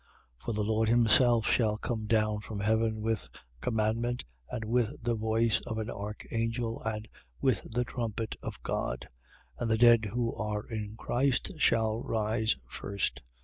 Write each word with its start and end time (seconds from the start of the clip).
4:15. 0.39 0.43
For 0.45 0.53
the 0.53 0.63
Lord 0.63 0.89
himself 0.89 1.45
shall 1.45 1.77
come 1.77 2.07
down 2.07 2.39
from 2.39 2.59
heaven 2.61 3.01
with 3.03 3.29
commandment 3.61 4.25
and 4.49 4.65
with 4.65 4.95
the 5.03 5.13
voice 5.13 5.59
of 5.67 5.77
an 5.77 5.91
archangel 5.91 6.81
and 6.81 7.07
with 7.39 7.61
the 7.71 7.85
trumpet 7.85 8.35
of 8.41 8.59
God: 8.63 9.07
and 9.59 9.69
the 9.69 9.77
dead 9.77 10.05
who 10.05 10.33
are 10.33 10.65
in 10.65 10.95
Christ 10.97 11.51
shall 11.59 12.01
rise 12.01 12.55
first. 12.65 13.21